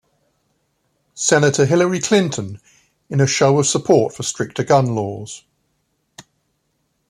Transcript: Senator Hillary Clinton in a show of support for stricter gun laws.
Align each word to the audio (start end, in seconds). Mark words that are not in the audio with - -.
Senator 1.13 1.67
Hillary 1.67 1.99
Clinton 1.99 2.59
in 3.07 3.21
a 3.21 3.27
show 3.27 3.59
of 3.59 3.67
support 3.67 4.15
for 4.15 4.23
stricter 4.23 4.63
gun 4.63 4.95
laws. 4.95 5.43